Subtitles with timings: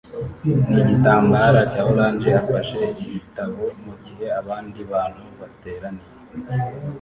[0.71, 6.09] nigitambara cya orange afashe igitabo mugihe abandi bantu bateraniye